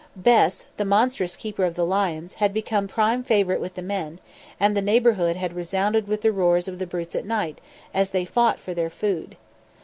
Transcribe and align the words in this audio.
Bes, 0.15 0.65
the 0.77 0.83
monstrous 0.83 1.35
keeper 1.35 1.63
of 1.63 1.75
the 1.75 1.85
lions, 1.85 2.33
had 2.33 2.55
become 2.55 2.87
prime 2.87 3.23
favourite 3.23 3.61
with 3.61 3.75
the 3.75 3.83
men, 3.83 4.17
and 4.59 4.75
the 4.75 4.81
neighbourhood 4.81 5.35
had 5.35 5.53
resounded 5.53 6.07
with 6.07 6.21
the 6.21 6.31
roars 6.31 6.67
of 6.67 6.79
the 6.79 6.87
brutes 6.87 7.13
at 7.15 7.23
night 7.23 7.61
as 7.93 8.09
they 8.09 8.25
fought 8.25 8.57
for 8.59 8.73
their 8.73 8.89
food. 8.89 9.35